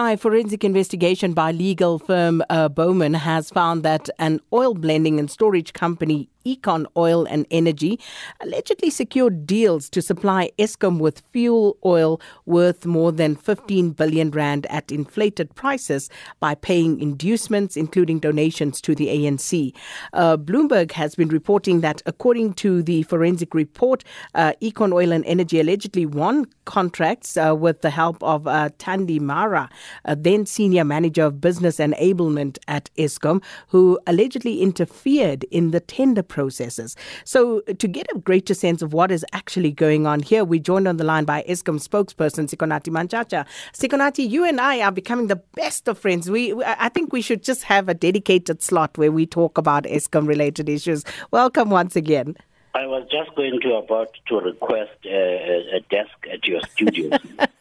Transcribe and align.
Now, 0.00 0.06
a 0.06 0.16
forensic 0.16 0.64
investigation 0.64 1.34
by 1.34 1.52
legal 1.52 1.98
firm 1.98 2.42
uh, 2.48 2.70
Bowman 2.70 3.12
has 3.12 3.50
found 3.50 3.82
that 3.82 4.08
an 4.18 4.40
oil 4.50 4.72
blending 4.72 5.18
and 5.18 5.30
storage 5.30 5.74
company 5.74 6.30
Econ 6.44 6.86
Oil 6.96 7.26
and 7.26 7.46
Energy 7.50 7.98
allegedly 8.40 8.90
secured 8.90 9.46
deals 9.46 9.88
to 9.90 10.02
supply 10.02 10.50
Eskom 10.58 10.98
with 10.98 11.22
fuel 11.32 11.76
oil 11.84 12.20
worth 12.46 12.86
more 12.86 13.12
than 13.12 13.36
15 13.36 13.90
billion 13.90 14.30
rand 14.30 14.66
at 14.66 14.90
inflated 14.90 15.54
prices 15.54 16.08
by 16.38 16.54
paying 16.54 17.00
inducements, 17.00 17.76
including 17.76 18.18
donations 18.18 18.80
to 18.80 18.94
the 18.94 19.08
ANC. 19.08 19.74
Uh, 20.12 20.36
Bloomberg 20.36 20.92
has 20.92 21.14
been 21.14 21.28
reporting 21.28 21.80
that, 21.80 22.02
according 22.06 22.54
to 22.54 22.82
the 22.82 23.02
forensic 23.04 23.54
report, 23.54 24.04
uh, 24.34 24.52
Econ 24.62 24.92
Oil 24.92 25.12
and 25.12 25.24
Energy 25.26 25.60
allegedly 25.60 26.06
won 26.06 26.46
contracts 26.64 27.36
uh, 27.36 27.54
with 27.54 27.82
the 27.82 27.90
help 27.90 28.22
of 28.22 28.46
uh, 28.46 28.70
Thandi 28.78 29.20
Marah, 29.20 29.68
then 30.04 30.46
senior 30.46 30.84
manager 30.84 31.24
of 31.24 31.40
business 31.40 31.78
enablement 31.78 32.58
at 32.68 32.90
Eskom, 32.96 33.42
who 33.68 33.98
allegedly 34.06 34.62
interfered 34.62 35.44
in 35.50 35.70
the 35.70 35.80
tender 35.80 36.22
processes. 36.30 36.96
So, 37.24 37.62
uh, 37.68 37.74
to 37.74 37.86
get 37.86 38.06
a 38.14 38.18
greater 38.18 38.54
sense 38.54 38.80
of 38.80 38.94
what 38.94 39.10
is 39.10 39.26
actually 39.34 39.72
going 39.72 40.06
on 40.06 40.20
here, 40.20 40.44
we 40.44 40.58
joined 40.58 40.88
on 40.88 40.96
the 40.96 41.04
line 41.04 41.26
by 41.26 41.44
Eskom 41.46 41.78
spokesperson 41.86 42.48
Sikonathi 42.48 42.88
Mantshantsha. 42.88 43.44
Sikonathi, 43.74 44.28
you 44.30 44.44
and 44.44 44.58
I 44.60 44.80
are 44.80 44.92
becoming 44.92 45.26
the 45.26 45.42
best 45.54 45.88
of 45.88 45.98
friends. 45.98 46.30
We, 46.30 46.54
I 46.64 46.88
think 46.88 47.12
we 47.12 47.20
should 47.20 47.42
just 47.42 47.64
have 47.64 47.90
a 47.90 47.94
dedicated 47.94 48.62
slot 48.62 48.96
where 48.96 49.12
we 49.12 49.26
talk 49.26 49.58
about 49.58 49.84
Eskom 49.84 50.26
related 50.26 50.68
issues. 50.68 51.04
Welcome 51.30 51.68
once 51.68 51.96
again. 51.96 52.36
I 52.72 52.86
was 52.86 53.04
just 53.10 53.34
going 53.34 53.60
to 53.62 53.74
about 53.74 54.16
to 54.28 54.36
request 54.36 54.92
a, 55.04 55.76
a 55.76 55.80
desk 55.90 56.16
at 56.32 56.46
your 56.46 56.60
studio. 56.72 57.18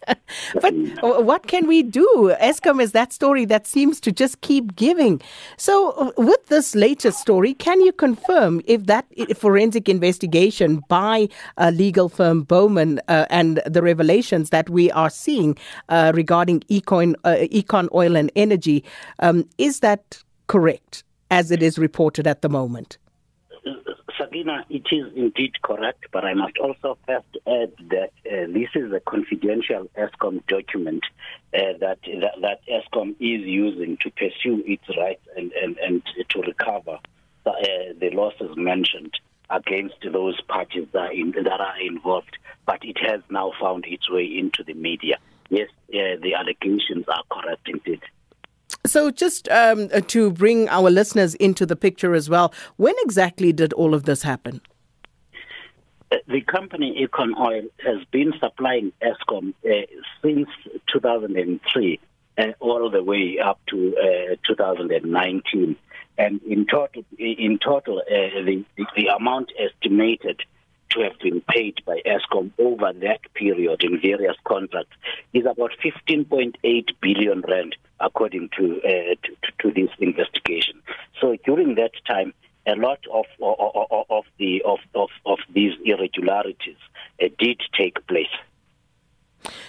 but 0.62 0.73
what 1.26 1.48
can 1.48 1.67
we 1.67 1.81
do? 1.81 2.36
Eskom 2.40 2.80
is 2.81 2.91
that 2.91 3.12
story 3.12 3.45
that 3.45 3.66
seems 3.66 4.00
to 4.02 4.12
just 4.12 4.41
keep 4.41 4.76
giving. 4.76 5.20
So, 5.58 6.14
with 6.16 6.45
this 6.47 6.75
latest 6.75 7.19
story, 7.19 7.56
can 7.56 7.81
you 7.81 7.92
confirm 7.92 8.61
if 8.66 8.86
that 8.86 9.06
forensic 9.36 9.89
investigation 9.89 10.84
by 10.89 11.28
a 11.58 11.72
legal 11.72 12.08
firm 12.08 12.44
Bowman 12.44 13.02
uh, 13.08 13.25
and 13.31 13.62
the 13.66 13.81
revelations 13.81 14.52
that 14.52 14.69
we 14.69 14.91
are 14.91 15.09
seeing 15.09 15.58
uh, 15.89 16.12
regarding 16.14 16.59
Econ, 16.62 17.16
uh, 17.23 17.47
Econ 17.52 17.88
Oil 17.94 18.16
and 18.16 18.31
Energy 18.36 18.84
um, 19.19 19.50
is 19.58 19.80
that 19.80 20.23
correct 20.47 21.03
as 21.31 21.50
it 21.50 21.64
is 21.64 21.80
reported 21.80 22.28
at 22.28 22.41
the 22.41 22.50
moment? 22.50 22.97
Sakina, 24.30 24.66
it 24.69 24.85
is 24.91 25.11
indeed 25.16 25.61
correct, 25.61 26.05
but 26.11 26.23
I 26.23 26.33
must 26.33 26.58
also 26.58 26.97
first 27.08 27.38
add 27.47 27.72
that 27.89 28.11
uh, 28.25 28.47
this 28.47 28.69
is 28.75 28.91
a 28.94 28.99
confidential 28.99 29.89
Eskom 29.97 30.45
document 30.47 31.03
uh, 31.53 31.73
that, 31.80 31.99
that, 32.03 32.35
that 32.41 32.59
Eskom 32.67 33.11
is 33.19 33.45
using 33.45 33.97
to 33.97 34.11
pursue 34.11 34.63
its 34.66 34.83
rights 34.97 35.25
and, 35.35 35.52
and, 35.53 35.77
and 35.77 36.03
to 36.30 36.41
recover 36.41 37.00
the, 37.44 37.52
uh, 37.52 37.94
the 38.00 38.09
losses 38.11 38.55
mentioned 38.55 39.13
against 39.50 39.95
those 40.11 40.39
parties 40.41 40.88
that, 40.94 41.13
in, 41.13 41.31
that 41.31 41.59
are 41.59 41.81
involved. 41.81 42.38
But 42.66 42.83
it 42.83 42.97
has 43.02 43.22
now 43.30 43.52
found 43.59 43.85
its 43.88 44.09
way 44.09 44.25
into 44.25 44.63
the 44.63 44.73
media. 44.73 45.17
Yes, 45.50 45.69
uh, 45.89 46.22
the 46.22 46.35
allegations 46.38 47.05
are 47.07 47.23
correct 47.31 47.67
indeed. 47.67 48.02
So, 48.86 49.12
just 49.12 49.50
um, 49.50 49.89
uh, 49.94 50.02
to 50.08 50.31
bring 50.31 50.70
our 50.70 50.89
listeners 50.89 51.36
into 51.36 51.66
the 51.66 51.75
picture 51.75 52.14
as 52.14 52.30
well, 52.30 52.53
when 52.78 52.95
exactly 53.00 53.52
did 53.52 53.73
all 53.73 53.94
of 53.94 54.03
this 54.03 54.22
happen? 54.23 54.62
Uh, 56.12 56.17
the 56.28 56.42
company 56.42 57.06
Econ 57.06 57.38
Oil 57.38 57.67
has 57.86 58.03
been 58.12 58.34
supplying 58.40 58.92
Eskom 59.02 59.53
uh, 59.66 59.86
since 60.23 60.50
2003, 60.92 62.00
uh, 62.38 62.44
all 62.59 62.90
the 62.90 63.03
way 63.03 63.38
up 63.40 63.59
to 63.67 63.95
uh, 63.97 64.36
2019, 64.47 65.75
and 66.17 66.42
in 66.44 66.66
total, 66.66 67.03
in 67.17 67.59
total, 67.64 68.00
uh, 68.00 68.44
the, 68.44 68.66
the, 68.95 69.08
amount 69.08 69.52
estimated 69.59 70.41
to 70.90 71.01
have 71.01 71.18
been 71.19 71.41
paid 71.41 71.81
by 71.86 72.01
Eskom 72.06 72.51
over 72.57 72.91
that 72.94 73.22
period 73.36 73.84
in 73.84 74.01
various 74.01 74.36
contracts 74.46 74.96
is 75.34 75.46
about 75.46 75.72
15.8 75.84 76.56
billion 77.01 77.41
rand, 77.41 77.75
according 78.00 78.50
to, 78.58 78.82
uh, 78.84 79.16
to, 79.24 79.52
to 79.60 79.72
this 79.74 79.90
investigation. 80.00 80.82
So 81.20 81.38
during 81.46 81.76
that 81.76 81.92
time, 82.08 82.34
a 82.68 82.76
lot 82.76 83.00
of 83.12 83.26
of, 83.42 84.06
of 84.10 84.24
the 84.38 84.62
of, 84.64 84.80
of, 84.94 85.10
of 85.26 85.40
these 85.54 85.74
irregularities 85.86 86.78
uh, 87.22 87.28
did 87.40 87.62
take 87.78 88.06
place. 88.08 88.28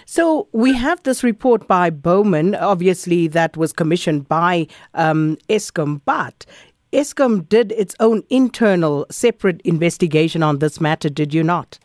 So 0.04 0.48
we 0.52 0.74
have 0.74 1.02
this 1.04 1.22
report 1.22 1.68
by 1.68 1.90
Bowman, 1.90 2.56
obviously 2.56 3.28
that 3.28 3.56
was 3.56 3.72
commissioned 3.72 4.28
by 4.28 4.66
um, 4.94 5.38
Eskom, 5.48 6.00
but 6.04 6.44
Eskom 6.92 7.48
did 7.48 7.70
its 7.72 7.94
own 8.00 8.24
internal 8.30 9.06
separate 9.10 9.60
investigation 9.62 10.42
on 10.42 10.58
this 10.58 10.80
matter, 10.80 11.08
did 11.08 11.32
you 11.32 11.44
not? 11.44 11.78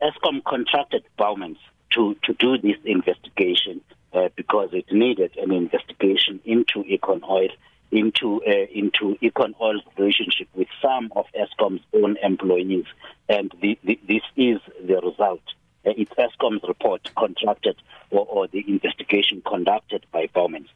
Eskom 0.00 0.44
contracted 0.44 1.02
Bowman 1.16 1.56
to, 1.94 2.16
to 2.22 2.32
do 2.34 2.56
this 2.58 2.76
investigation 2.84 3.80
uh, 4.12 4.28
because 4.36 4.70
it 4.72 4.90
needed 4.90 5.36
an 5.36 5.52
investigation 5.52 6.40
into 6.44 6.84
Econ 6.84 7.22
Oil, 7.28 7.48
into 7.90 8.42
uh, 8.46 8.66
into 8.72 9.16
Econ 9.22 9.54
Oil's 9.60 9.82
relationship 9.96 10.48
with 10.54 10.68
some 10.82 11.10
of 11.16 11.26
Eskom's 11.34 11.82
own 11.94 12.16
employees, 12.22 12.84
and 13.28 13.52
the, 13.60 13.78
the, 13.84 13.98
this 14.06 14.22
is 14.36 14.58
the 14.86 15.00
result. 15.00 15.42
Uh, 15.86 15.90
it's 15.96 16.12
Eskom's 16.14 16.62
report 16.66 17.10
contracted 17.16 17.76
or, 18.10 18.26
or 18.26 18.48
the 18.48 18.64
investigation 18.68 19.42
conducted 19.46 20.04
by 20.12 20.28
Bowman. 20.34 20.66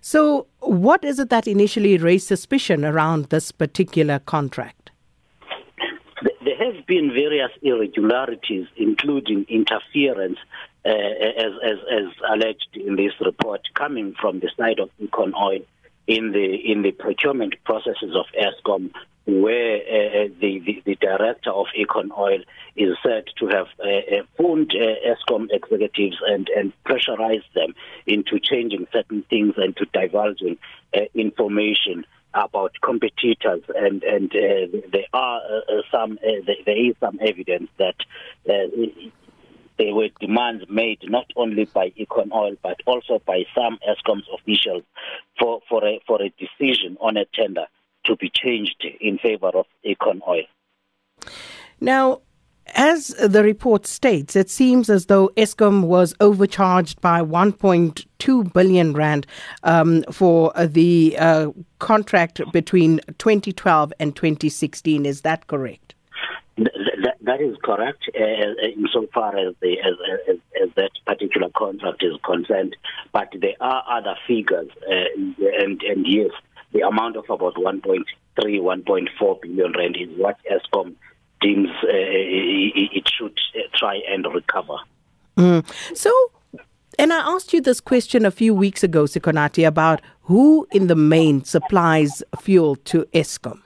So, 0.00 0.46
what 0.60 1.04
is 1.04 1.18
it 1.18 1.30
that 1.30 1.46
initially 1.46 1.98
raised 1.98 2.26
suspicion 2.28 2.84
around 2.84 3.26
this 3.26 3.52
particular 3.52 4.18
contract? 4.18 4.90
There 6.44 6.72
have 6.72 6.86
been 6.86 7.12
various 7.12 7.50
irregularities, 7.62 8.66
including 8.76 9.46
interference, 9.48 10.38
uh, 10.84 10.88
as, 10.88 11.52
as, 11.62 11.78
as 11.90 12.06
alleged 12.28 12.68
in 12.74 12.96
this 12.96 13.12
report, 13.20 13.62
coming 13.74 14.14
from 14.20 14.40
the 14.40 14.50
side 14.56 14.78
of 14.78 14.90
Econ 15.00 15.32
Oil 15.34 15.60
in 16.06 16.32
the 16.32 16.54
in 16.70 16.82
the 16.82 16.92
procurement 16.92 17.54
processes 17.64 18.14
of 18.14 18.26
Eskom, 18.38 18.90
where 19.26 19.76
uh, 19.76 20.28
the, 20.40 20.58
the, 20.66 20.82
the 20.84 20.96
director 20.96 21.50
of 21.50 21.66
Econ 21.78 22.10
Oil 22.16 22.40
is 22.76 22.96
said 23.02 23.24
to 23.38 23.46
have 23.46 23.66
uh, 23.80 23.88
uh, 23.88 24.22
phoned 24.36 24.74
uh, 24.74 24.94
Eskom 25.08 25.48
executives 25.50 26.16
and, 26.26 26.48
and 26.50 26.72
pressurized 26.84 27.48
them 27.54 27.74
into 28.06 28.38
changing 28.38 28.86
certain 28.92 29.22
things 29.30 29.54
and 29.56 29.74
to 29.76 29.86
divulging 29.86 30.58
uh, 30.94 31.00
information 31.14 32.04
about 32.34 32.72
competitors. 32.82 33.62
And 33.74 34.02
and 34.02 34.30
uh, 34.34 34.78
there 34.92 35.06
are 35.12 35.40
uh, 35.40 35.82
some 35.90 36.18
uh, 36.22 36.52
there 36.66 36.76
is 36.76 36.94
some 37.00 37.18
evidence 37.22 37.70
that 37.78 37.96
uh, 38.48 38.66
there 39.78 39.94
were 39.94 40.08
demands 40.20 40.64
made 40.68 40.98
not 41.04 41.26
only 41.36 41.64
by 41.66 41.90
Econ 41.90 42.32
Oil 42.32 42.56
but 42.62 42.80
also 42.86 43.20
by 43.26 43.44
some 43.54 43.78
Eskom's 43.88 44.28
officials 44.32 44.82
for 45.38 45.60
for 45.68 45.84
a 45.86 46.00
for 46.06 46.22
a 46.22 46.32
decision 46.38 46.96
on 47.00 47.16
a 47.16 47.24
tender 47.34 47.66
to 48.04 48.16
be 48.16 48.30
changed 48.32 48.86
in 49.00 49.18
favor 49.18 49.48
of 49.48 49.66
Econ 49.84 50.20
Oil. 50.28 50.44
Now, 51.80 52.20
as 52.74 53.08
the 53.08 53.42
report 53.42 53.86
states, 53.86 54.36
it 54.36 54.50
seems 54.50 54.88
as 54.88 55.06
though 55.06 55.28
Eskom 55.36 55.84
was 55.84 56.14
overcharged 56.20 57.00
by 57.00 57.20
1.2 57.20 58.52
billion 58.52 58.92
rand 58.94 59.26
um, 59.62 60.02
for 60.10 60.52
the 60.58 61.16
uh, 61.18 61.50
contract 61.78 62.40
between 62.52 63.00
2012 63.18 63.92
and 64.00 64.16
2016. 64.16 65.04
Is 65.06 65.20
that 65.22 65.46
correct? 65.46 65.83
That, 67.02 67.16
that 67.22 67.40
is 67.40 67.56
correct, 67.62 68.04
uh, 68.14 68.66
insofar 68.76 69.36
as, 69.36 69.54
the, 69.60 69.78
as, 69.80 69.94
as, 70.28 70.36
as, 70.62 70.68
that 70.76 70.90
particular 71.06 71.48
contract 71.56 72.02
is 72.02 72.14
concerned. 72.24 72.76
But 73.12 73.28
there 73.40 73.56
are 73.60 73.84
other 73.90 74.16
figures, 74.26 74.70
uh, 74.88 75.04
and, 75.16 75.82
and 75.82 76.06
yes, 76.06 76.30
the 76.72 76.80
amount 76.80 77.16
of 77.16 77.24
about 77.30 77.54
1.3, 77.54 78.04
1.4 78.36 79.42
billion 79.42 79.72
rand 79.72 79.96
is 79.96 80.08
what 80.18 80.36
Eskom 80.50 80.94
deems 81.40 81.70
uh, 81.84 81.88
it 81.90 83.08
should 83.08 83.38
uh, 83.56 83.60
try 83.74 84.00
and 84.08 84.26
recover. 84.32 84.76
Mm. 85.36 85.64
So, 85.96 86.12
and 86.98 87.12
I 87.12 87.18
asked 87.18 87.52
you 87.52 87.60
this 87.60 87.80
question 87.80 88.24
a 88.24 88.30
few 88.30 88.54
weeks 88.54 88.82
ago, 88.82 89.04
Sikonathi, 89.04 89.66
about 89.66 90.00
who 90.22 90.66
in 90.72 90.86
the 90.86 90.96
main 90.96 91.44
supplies 91.44 92.22
fuel 92.40 92.76
to 92.76 93.04
Eskom. 93.12 93.63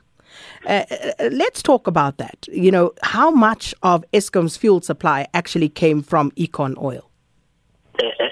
Uh, 0.66 0.84
uh, 0.90 1.28
let's 1.30 1.62
talk 1.62 1.86
about 1.86 2.18
that. 2.18 2.46
You 2.50 2.70
know, 2.70 2.92
how 3.02 3.30
much 3.30 3.74
of 3.82 4.04
Eskom's 4.12 4.56
fuel 4.56 4.80
supply 4.80 5.26
actually 5.34 5.68
came 5.68 6.02
from 6.02 6.30
Econ 6.32 6.76
Oil? 6.82 7.08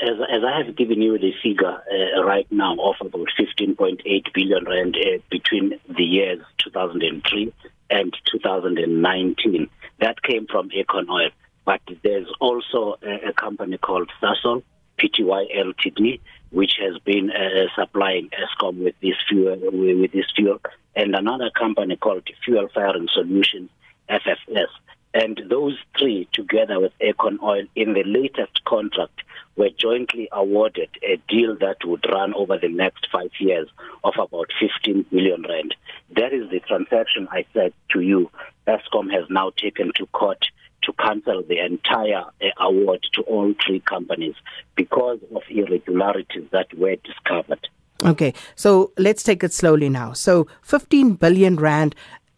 as, 0.06 0.16
as 0.30 0.44
I 0.44 0.58
have 0.58 0.76
given 0.76 1.02
you 1.02 1.18
the 1.18 1.32
figure 1.42 1.82
uh, 2.16 2.24
right 2.24 2.46
now 2.50 2.76
of 2.78 2.94
about 3.00 3.28
15.8 3.38 4.32
billion 4.32 4.64
rand 4.64 4.96
uh, 4.96 5.18
between 5.30 5.78
the 5.88 6.04
years 6.04 6.40
2003 6.58 7.52
and 7.90 8.16
2019, 8.30 9.68
that 10.00 10.22
came 10.22 10.46
from 10.46 10.70
Econ 10.70 11.08
Oil. 11.08 11.30
But 11.64 11.80
there's 12.02 12.28
also 12.40 12.96
a, 13.02 13.28
a 13.28 13.32
company 13.32 13.78
called 13.78 14.10
Sasol 14.22 14.62
PTY 14.98 15.54
Ltd, 15.56 16.20
which 16.50 16.74
has 16.80 16.98
been 16.98 17.30
uh, 17.30 17.66
supplying 17.74 18.30
Eskom 18.30 18.82
with 18.82 18.94
this 19.00 19.16
fuel, 19.28 19.58
with 19.72 20.12
this 20.12 20.26
fuel, 20.34 20.60
and 20.94 21.14
another 21.14 21.50
company 21.50 21.96
called 21.96 22.28
Fuel 22.44 22.68
Firing 22.72 23.08
Solutions, 23.12 23.70
FFS. 24.08 24.68
And 25.14 25.40
those 25.48 25.78
three, 25.98 26.28
together 26.32 26.78
with 26.78 26.92
Econ 27.00 27.42
Oil, 27.42 27.64
in 27.74 27.94
the 27.94 28.04
latest 28.04 28.64
contract, 28.64 29.22
were 29.56 29.70
jointly 29.70 30.28
awarded 30.30 30.90
a 31.02 31.16
deal 31.28 31.56
that 31.56 31.84
would 31.84 32.04
run 32.10 32.34
over 32.34 32.58
the 32.58 32.68
next 32.68 33.08
five 33.10 33.30
years 33.38 33.68
of 34.04 34.14
about 34.18 34.50
15 34.60 35.06
billion 35.10 35.42
rand. 35.42 35.74
That 36.14 36.34
is 36.34 36.50
the 36.50 36.60
transaction 36.60 37.28
I 37.30 37.46
said 37.54 37.72
to 37.92 38.00
you. 38.00 38.30
Eskom 38.66 39.10
has 39.10 39.24
now 39.30 39.52
taken 39.56 39.92
to 39.96 40.06
court 40.06 40.46
to 40.82 40.92
cancel 40.94 41.42
the 41.42 41.58
entire 41.64 42.24
uh, 42.42 42.46
award 42.60 43.00
to 43.14 43.22
all 43.22 43.54
three 43.64 43.80
companies 43.80 44.34
because 44.74 45.18
of 45.34 45.42
irregularities 45.50 46.44
that 46.52 46.72
were 46.76 46.96
discovered. 46.96 47.68
Okay, 48.04 48.34
so 48.54 48.92
let's 48.98 49.22
take 49.22 49.42
it 49.42 49.52
slowly 49.52 49.88
now. 49.88 50.12
So 50.12 50.46
15 50.62 51.14
billion 51.14 51.56
rand 51.56 51.94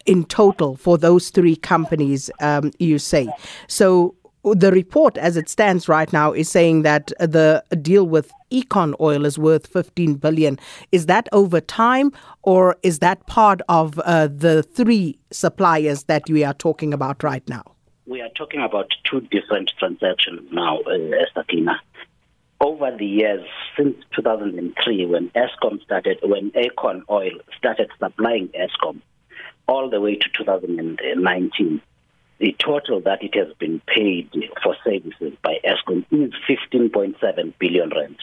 in 0.07 0.25
total 0.25 0.77
for 0.77 0.97
those 0.97 1.31
three 1.31 1.57
companies, 1.57 2.31
um, 2.41 2.71
you 2.79 2.99
say. 2.99 3.29
So 3.67 4.15
the 4.45 4.71
report, 4.71 5.19
as 5.19 5.37
it 5.37 5.49
stands 5.49 5.89
right 5.89 6.11
now, 6.13 6.33
is 6.33 6.49
saying 6.49 6.83
that 6.83 7.09
the 7.19 7.63
deal 7.83 8.07
with 8.07 8.33
Econ 8.51 8.95
Oil 9.01 9.25
is 9.27 9.39
worth 9.39 9.67
15 9.67 10.15
billion. 10.15 10.59
Is 10.93 11.07
that 11.07 11.29
over 11.33 11.61
time, 11.61 12.13
or 12.43 12.77
is 12.83 13.01
that 13.01 13.27
part 13.27 13.61
of 13.69 13.99
uh, 14.01 14.29
the 14.29 14.63
three 14.63 15.19
suppliers 15.31 16.05
that 16.05 16.23
we 16.31 16.45
are 16.45 16.55
talking 16.55 16.95
about 16.95 17.23
right 17.23 17.47
now? 17.49 17.65
We 18.09 18.23
are 18.23 18.31
talking 18.31 18.63
about 18.63 18.91
two 19.05 19.21
different 19.21 19.71
transactions 19.79 20.49
now, 20.51 20.79
uh, 20.79 20.97
Sakina. 21.35 21.79
Over 22.59 22.97
the 22.97 23.05
years, 23.05 23.47
since 23.77 23.97
2003, 24.17 25.05
when 25.05 25.29
Eskom 25.31 25.83
started, 25.83 26.19
when 26.23 26.51
Econ 26.53 27.03
Oil 27.11 27.33
started 27.59 27.91
supplying 27.99 28.49
Eskom, 28.49 29.03
all 29.67 29.91
the 29.91 30.01
way 30.01 30.15
to 30.17 30.29
2019, 30.39 31.83
the 32.39 32.57
total 32.59 33.03
that 33.03 33.23
it 33.23 33.35
has 33.35 33.53
been 33.59 33.83
paid 33.87 34.31
for 34.63 34.75
services 34.83 35.35
by 35.43 35.59
Eskom 35.63 36.07
is 36.11 36.33
15.7 36.49 37.53
billion 37.59 37.91
rand. 37.91 38.17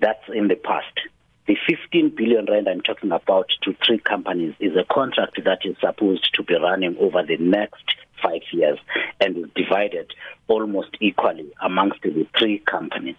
That's 0.00 0.28
in 0.34 0.48
the 0.48 0.56
past. 0.56 0.98
The 1.46 1.56
15 1.68 2.16
billion 2.16 2.46
rand 2.46 2.68
I'm 2.68 2.80
talking 2.80 3.12
about 3.12 3.48
to 3.62 3.76
three 3.86 3.98
companies 4.00 4.54
is 4.58 4.76
a 4.76 4.84
contract 4.92 5.38
that 5.44 5.60
is 5.64 5.76
supposed 5.80 6.34
to 6.34 6.42
be 6.42 6.56
running 6.56 6.96
over 6.98 7.22
the 7.22 7.36
next 7.36 7.94
five 8.22 8.42
years 8.52 8.78
and 9.20 9.36
is 9.36 9.46
divided 9.54 10.12
almost 10.48 10.96
equally 11.00 11.50
amongst 11.62 12.02
the 12.02 12.26
three 12.38 12.58
companies. 12.60 13.16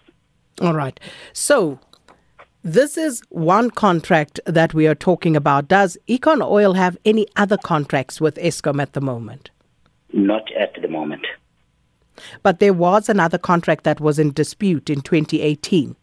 All 0.60 0.74
right. 0.74 0.98
So 1.32 1.78
this 2.62 2.98
is 2.98 3.22
one 3.30 3.70
contract 3.70 4.38
that 4.44 4.74
we 4.74 4.86
are 4.86 4.94
talking 4.94 5.34
about. 5.34 5.68
Does 5.68 5.96
Econ 6.08 6.46
Oil 6.46 6.74
have 6.74 6.98
any 7.04 7.26
other 7.36 7.56
contracts 7.56 8.20
with 8.20 8.36
Eskom 8.36 8.82
at 8.82 8.92
the 8.92 9.00
moment? 9.00 9.50
Not 10.12 10.50
at 10.58 10.74
the 10.80 10.88
moment. 10.88 11.26
But 12.42 12.58
there 12.58 12.74
was 12.74 13.08
another 13.08 13.38
contract 13.38 13.84
that 13.84 14.00
was 14.00 14.18
in 14.18 14.32
dispute 14.32 14.90
in 14.90 15.00
2018. 15.00 15.96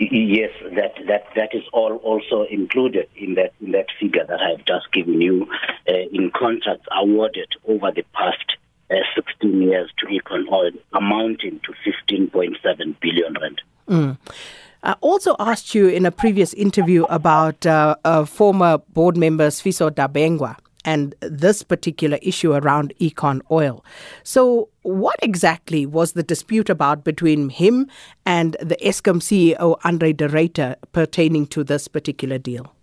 Yes, 0.00 0.50
that 0.76 0.94
that 1.08 1.24
that 1.36 1.54
is 1.54 1.62
all 1.74 1.96
also 1.96 2.44
included 2.44 3.06
in 3.16 3.34
that 3.34 3.52
in 3.60 3.72
that 3.72 3.86
figure 4.00 4.24
that 4.26 4.40
I've 4.40 4.64
just 4.64 4.90
given 4.92 5.20
you 5.20 5.46
uh, 5.86 5.92
in 6.10 6.30
contracts 6.34 6.86
awarded 6.90 7.48
over 7.68 7.92
the 7.94 8.02
past 8.14 8.56
uh, 8.90 8.94
16 9.14 9.60
years 9.60 9.90
to 9.98 10.06
Econ 10.06 10.50
Oil, 10.50 10.70
amounting 10.94 11.60
to 11.64 11.74
15.7 12.08 12.96
billion 13.00 13.34
rand. 13.40 13.60
Mm. 13.88 14.18
I 14.82 14.96
also 15.02 15.36
asked 15.38 15.74
you 15.74 15.88
in 15.88 16.06
a 16.06 16.10
previous 16.10 16.54
interview 16.54 17.04
about 17.10 17.66
uh, 17.66 17.96
uh, 18.02 18.24
former 18.24 18.78
board 18.78 19.18
member 19.18 19.48
Sifiso 19.48 19.90
Dabengwa 19.90 20.56
and 20.84 21.14
this 21.20 21.62
particular 21.62 22.18
issue 22.22 22.52
around 22.52 22.92
Econ 23.00 23.40
Oil. 23.50 23.84
So, 24.22 24.68
what 24.82 25.16
exactly 25.22 25.86
was 25.86 26.12
the 26.12 26.22
dispute 26.22 26.70
about 26.70 27.04
between 27.04 27.50
him 27.50 27.88
and 28.24 28.56
the 28.60 28.76
Eskom 28.76 29.20
CEO 29.20 29.78
Andre 29.84 30.12
de 30.12 30.28
Ruyter 30.28 30.76
pertaining 30.92 31.46
to 31.48 31.64
this 31.64 31.88
particular 31.88 32.38
deal? 32.38 32.74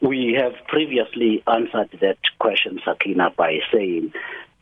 We 0.00 0.36
have 0.40 0.54
previously 0.66 1.42
answered 1.46 1.90
that 2.00 2.18
question, 2.38 2.80
Sakina, 2.84 3.32
by 3.36 3.58
saying 3.72 4.12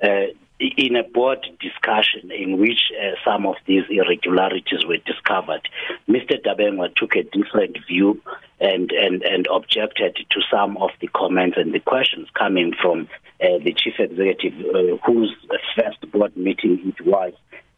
uh, 0.02 0.32
in 0.60 0.96
a 0.96 1.04
board 1.04 1.46
discussion 1.60 2.30
in 2.32 2.58
which 2.58 2.90
uh, 3.00 3.14
some 3.24 3.46
of 3.46 3.56
these 3.66 3.84
irregularities 3.90 4.84
were 4.86 4.96
discovered, 4.98 5.68
Mr. 6.08 6.34
Dabengwa 6.42 6.94
took 6.96 7.14
a 7.14 7.22
different 7.22 7.78
view 7.86 8.20
and, 8.60 8.90
and, 8.90 9.22
and 9.22 9.46
objected 9.52 10.16
to 10.30 10.40
some 10.50 10.76
of 10.78 10.90
the 11.00 11.08
comments 11.08 11.56
and 11.56 11.72
the 11.72 11.78
questions 11.78 12.28
coming 12.36 12.72
from 12.80 13.08
uh, 13.40 13.58
the 13.62 13.72
chief 13.72 13.94
executive, 14.00 14.58
uh, 14.74 14.96
whose 15.06 15.34
first 15.76 16.10
board 16.10 16.36
meeting 16.36 16.92
it 16.98 17.06
was. 17.06 17.32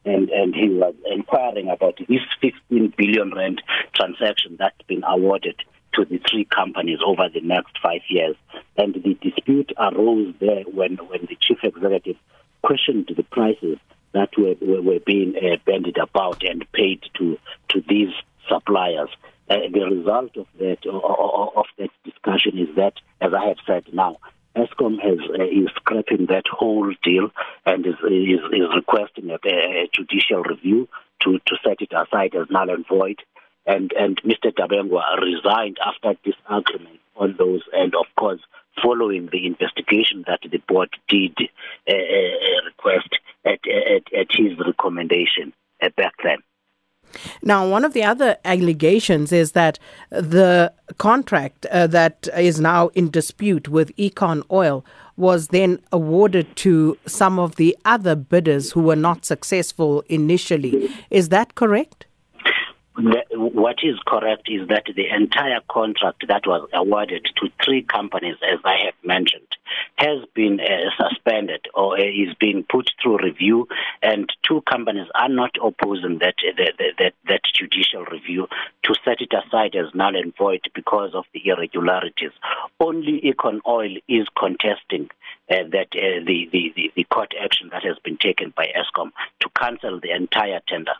And, 0.07 0.31
and 0.31 0.55
he 0.55 0.71
was 0.71 0.95
inquiring 1.05 1.69
about 1.69 1.99
this 2.09 2.21
15 2.41 2.95
billion 2.97 3.35
rand 3.35 3.61
transaction 3.95 4.57
that's 4.59 4.81
been 4.89 5.05
awarded 5.05 5.57
to 5.93 6.07
the 6.07 6.19
three 6.31 6.47
companies 6.47 7.01
over 7.05 7.29
the 7.29 7.43
next 7.43 7.77
five 7.83 8.01
years. 8.09 8.37
And 8.79 8.95
the 8.95 9.19
dispute 9.21 9.73
arose 9.79 10.35
there 10.41 10.63
when, 10.63 10.97
when 10.97 11.27
the 11.29 11.37
chief 11.39 11.59
executive 11.63 12.17
questioned 12.63 13.11
the 13.17 13.23
prices 13.23 13.79
that 14.13 14.31
were, 14.37 14.55
were, 14.83 15.01
being 15.07 15.35
uh, 15.37 15.57
bandied 15.65 15.99
about 15.99 16.43
and 16.43 16.71
paid 16.73 17.03
to, 17.15 17.39
to 17.69 17.83
these 17.89 18.13
suppliers. 18.49 19.11
Uh, 19.49 19.57
the 19.73 19.81
result 19.81 20.37
of 20.37 20.47
that 20.59 20.79
of 20.87 21.67
that 21.79 21.91
discussion 22.05 22.59
is 22.59 22.75
that, 22.77 22.95
as 23.21 23.33
I 23.35 23.49
have 23.49 23.57
said 23.67 23.85
now, 23.93 24.19
Eskom 24.57 25.01
has 25.01 25.19
uh, 25.39 25.45
is 25.45 25.69
scrapping 25.77 26.27
that 26.27 26.45
whole 26.51 26.93
deal 27.03 27.31
and 27.67 27.87
is 27.87 27.95
is, 28.05 28.41
is 28.53 28.69
requesting 28.75 29.31
a, 29.31 29.39
a, 29.45 29.89
judicial 29.93 30.43
review 30.43 30.89
to, 31.23 31.39
to 31.47 31.57
set 31.65 31.81
it 31.81 31.93
aside 31.93 32.35
as 32.35 32.49
null 32.51 32.71
and 32.71 32.87
void. 32.87 33.23
And 33.67 33.93
and 33.93 34.21
Mr. 34.23 34.53
Dabengwa 34.53 35.21
resigned 35.21 35.79
after 35.85 36.19
this 36.25 36.35
disagreement 36.49 37.01
on 37.17 37.37
those, 37.39 37.63
and 37.73 37.95
of 37.95 38.07
course 38.17 38.41
following 38.83 39.29
the 39.33 39.47
investigation 39.47 40.25
that 40.27 40.41
the 40.51 40.59
board 40.69 40.91
did 41.09 41.37
uh, 41.89 41.93
uh, 41.93 42.65
request 42.65 43.19
at, 43.45 43.61
at, 43.69 44.13
at 44.13 44.27
his 44.31 44.59
recommendation 44.59 45.53
uh, 45.83 45.89
back 45.97 46.15
then. 46.23 46.39
Now, 47.43 47.69
one 47.69 47.85
of 47.85 47.93
the 47.93 48.05
other 48.05 48.37
allegations 48.45 49.33
is 49.33 49.53
that 49.53 49.79
the 50.11 50.73
contract 50.99 51.67
uh, 51.67 51.87
that 51.89 52.29
is 52.37 52.61
now 52.61 52.89
in 52.89 53.11
dispute 53.11 53.69
with 53.69 53.95
Econ 53.97 54.45
Oil 54.51 54.85
was 55.17 55.49
then 55.49 55.81
awarded 55.93 56.55
to 56.57 56.97
some 57.07 57.39
of 57.39 57.57
the 57.57 57.77
other 57.85 58.15
bidders 58.15 58.73
who 58.73 58.81
were 58.81 58.97
not 58.97 59.25
successful 59.25 60.05
initially. 60.09 60.89
Is 61.11 61.29
that 61.31 61.57
correct? 61.57 62.07
What 62.97 63.77
is 63.83 63.97
correct 64.07 64.49
is 64.49 64.69
that 64.69 64.85
the 64.95 65.07
entire 65.09 65.61
contract 65.71 66.25
that 66.27 66.47
was 66.47 66.69
awarded 66.73 67.25
to 67.37 67.49
three 67.65 67.83
companies, 67.83 68.37
as 68.43 68.59
I 68.65 68.79
have 68.87 68.95
mentioned, 69.05 69.47
has 69.97 70.25
been 70.35 70.61
uh, 70.61 70.91
suspended 70.99 71.67
or 71.75 71.99
uh, 71.99 72.03
is 72.03 72.35
being 72.41 72.65
put 72.69 72.91
through 73.01 73.19
review, 73.19 73.69
and 74.03 74.29
two 74.43 74.63
companies 74.63 75.07
are 75.15 75.29
not 75.29 75.53
opposing 75.63 76.19
that, 76.19 76.35
that 76.57 76.93
that 76.99 77.13
that 77.29 77.41
judicial 77.55 78.05
review 78.07 78.49
to 78.83 78.95
set 79.05 79.21
it 79.21 79.33
aside 79.33 79.77
as 79.77 79.95
null 79.95 80.17
and 80.17 80.37
void 80.37 80.61
because 80.75 81.15
of 81.15 81.25
the 81.33 81.43
irregularities. 81.47 82.33
Only 82.81 83.21
Econ 83.21 83.61
Oil 83.69 83.97
is 84.09 84.27
contesting 84.37 85.11
uh, 85.49 85.63
that 85.71 85.89
uh, 85.95 86.25
the, 86.27 86.49
the 86.53 86.93
the 86.97 87.05
court 87.05 87.35
action 87.41 87.69
that 87.73 87.85
has 87.85 87.99
been 88.03 88.17
taken 88.17 88.53
by 88.57 88.67
Eskom 88.67 89.11
to 89.41 89.49
cancel 89.57 90.01
the 90.01 90.11
entire 90.11 90.61
tender. 90.67 90.95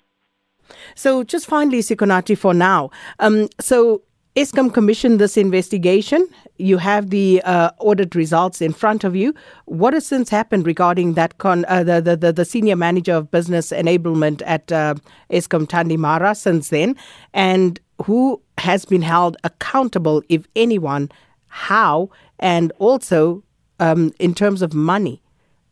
So, 0.95 1.25
just 1.25 1.47
finally, 1.47 1.81
Sikonathi, 1.81 2.37
for 2.37 2.55
now. 2.55 2.91
Um, 3.19 3.49
so, 3.61 4.03
Eskom 4.37 4.73
commissioned 4.73 5.19
this 5.21 5.37
investigation. 5.37 6.29
You 6.57 6.79
have 6.79 7.11
the 7.11 7.43
uh, 7.45 7.71
audit 7.79 8.15
results 8.15 8.61
in 8.63 8.73
front 8.73 9.03
of 9.03 9.17
you. 9.17 9.35
What 9.65 9.93
has 9.93 10.07
since 10.07 10.31
happened 10.31 10.67
regarding 10.67 11.15
that? 11.15 11.39
Con- 11.39 11.65
uh, 11.67 11.83
the, 11.83 12.01
the, 12.01 12.17
the 12.17 12.33
the 12.33 12.45
senior 12.45 12.77
manager 12.77 13.13
of 13.15 13.31
business 13.31 13.73
enablement 13.73 14.41
at 14.47 14.71
uh, 14.71 14.95
Eskom 15.31 15.67
Thandi 15.67 15.97
Marah 15.97 16.37
since 16.37 16.69
then, 16.69 16.97
and 17.35 17.81
who 18.05 18.41
has 18.59 18.85
been 18.85 19.03
held 19.03 19.37
accountable, 19.43 20.23
if 20.29 20.47
anyone, 20.55 21.11
how, 21.49 22.09
and 22.39 22.73
also 22.79 23.43
um, 23.81 24.13
in 24.21 24.33
terms 24.33 24.63
of 24.63 24.75
money, 24.75 25.23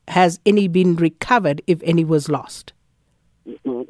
has 0.08 0.40
any 0.44 0.66
been 0.66 0.96
recovered 0.96 1.62
if 1.66 1.80
any 1.84 2.04
was 2.04 2.28
lost? 2.28 2.72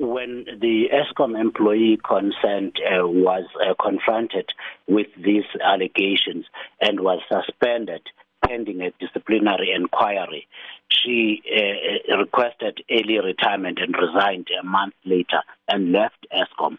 When 0.09 0.47
the 0.59 0.89
Eskom 0.91 1.39
employee 1.39 1.99
concerned 2.03 2.81
uh, 2.81 3.07
was 3.07 3.45
uh, 3.61 3.75
confronted 3.79 4.49
with 4.87 5.09
these 5.23 5.45
allegations 5.63 6.47
and 6.81 7.01
was 7.01 7.21
suspended 7.31 8.01
pending 8.43 8.81
a 8.81 8.91
disciplinary 8.99 9.71
inquiry. 9.71 10.49
She 10.91 11.43
uh, 11.45 12.17
requested 12.17 12.83
early 12.91 13.19
retirement 13.19 13.81
and 13.83 13.95
resigned 13.95 14.49
a 14.59 14.65
month 14.65 14.95
later 15.05 15.43
and 15.69 15.93
left 15.93 16.27
Eskom. 16.33 16.79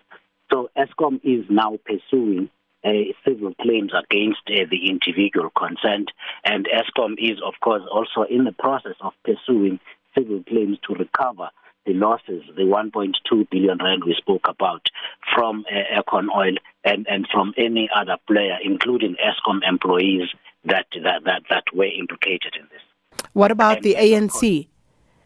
So 0.52 0.72
Eskom 0.76 1.20
is 1.24 1.46
now 1.50 1.78
pursuing 1.86 2.50
uh, 2.84 2.90
civil 3.24 3.54
claims 3.62 3.92
against 3.94 4.42
uh, 4.48 4.66
the 4.72 4.90
individual 4.90 5.52
concerned, 5.56 6.12
and 6.46 6.68
Eskom 6.68 7.14
is, 7.20 7.38
of 7.46 7.54
course, 7.62 7.84
also 7.92 8.24
in 8.28 8.46
the 8.46 8.54
process 8.54 8.96
of 9.02 9.14
pursuing 9.24 9.80
civil 10.18 10.42
claims 10.48 10.80
to 10.88 10.96
recover 10.96 11.50
the 11.90 11.96
losses, 11.96 12.44
the 12.56 12.62
1.2 12.62 13.50
billion 13.50 13.80
rand 13.80 14.04
we 14.06 14.14
spoke 14.16 14.48
about 14.48 14.90
from 15.34 15.66
uh, 15.72 16.02
Econ 16.02 16.28
Oil 16.36 16.56
and, 16.86 17.08
and 17.10 17.28
from 17.34 17.54
any 17.58 17.90
other 17.96 18.18
player, 18.28 18.58
including 18.64 19.16
Eskom 19.16 19.68
employees 19.68 20.30
that, 20.66 20.86
that, 21.04 21.24
that, 21.26 21.42
that 21.50 21.64
were 21.74 21.86
implicated 21.86 22.56
in 22.60 22.68
this. 22.72 23.26
What 23.34 23.50
about 23.50 23.78
and, 23.78 23.86
the 23.86 23.96
ANC? 23.96 24.68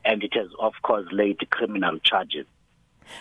And 0.06 0.24
it 0.24 0.34
has, 0.36 0.48
of 0.60 0.74
course, 0.84 1.06
laid 1.12 1.38
criminal 1.50 2.00
charges. 2.00 2.46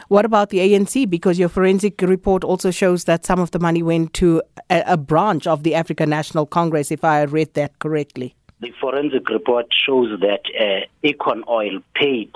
What 0.07 0.25
about 0.25 0.51
the 0.51 0.59
ANC? 0.59 1.11
Because 1.11 1.41
your 1.41 1.49
forensic 1.49 2.01
report 2.03 2.45
also 2.45 2.71
shows 2.71 3.05
that 3.05 3.27
some 3.27 3.41
of 3.41 3.51
the 3.51 3.59
money 3.59 3.83
went 3.83 4.15
to 4.15 4.41
a, 4.71 4.85
a 4.87 4.97
branch 4.97 5.49
of 5.49 5.65
the 5.65 5.75
African 5.75 6.11
National 6.11 6.47
Congress, 6.47 6.93
if 6.93 7.03
I 7.03 7.23
read 7.25 7.55
that 7.55 7.81
correctly. 7.81 8.37
The 8.63 8.73
forensic 8.81 9.29
report 9.29 9.67
shows 9.75 10.21
that 10.21 10.43
uh, 10.57 10.87
Econ 11.05 11.43
Oil 11.49 11.81
paid 11.97 12.33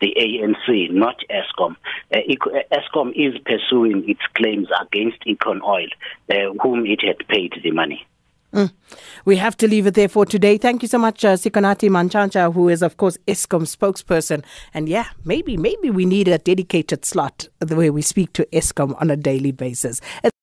the 0.00 0.16
ANC, 0.18 0.90
not 0.90 1.14
Eskom. 1.30 1.76
Uh, 2.12 2.18
Eskom 2.72 3.12
is 3.14 3.40
pursuing 3.46 4.02
its 4.10 4.22
claims 4.34 4.66
against 4.80 5.20
Econ 5.26 5.62
Oil, 5.62 5.86
uh, 6.28 6.52
whom 6.60 6.86
it 6.86 7.02
had 7.04 7.18
paid 7.28 7.54
the 7.62 7.70
money. 7.70 8.04
Mm. 8.52 8.72
We 9.24 9.36
have 9.36 9.56
to 9.58 9.68
leave 9.68 9.86
it 9.86 9.94
there 9.94 10.08
for 10.08 10.26
today. 10.26 10.58
Thank 10.58 10.82
you 10.82 10.88
so 10.88 10.98
much, 10.98 11.24
uh, 11.24 11.34
Sikonathi 11.34 11.88
Mantshantsha, 11.88 12.52
who 12.52 12.68
is, 12.68 12.82
of 12.82 12.96
course, 12.96 13.16
Eskom 13.28 13.62
spokesperson. 13.62 14.42
And 14.74 14.88
yeah, 14.88 15.06
maybe, 15.24 15.56
maybe 15.56 15.88
we 15.90 16.04
need 16.04 16.26
a 16.26 16.38
dedicated 16.38 17.04
slot 17.04 17.46
the 17.60 17.76
way 17.76 17.90
we 17.90 18.02
speak 18.02 18.32
to 18.32 18.46
Eskom 18.46 19.00
on 19.00 19.08
a 19.08 19.16
daily 19.16 19.52
basis. 19.52 20.00